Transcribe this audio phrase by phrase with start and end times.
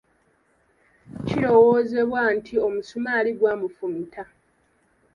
[1.27, 4.23] Kirowoozebwa nti omusumaali gwamufumita.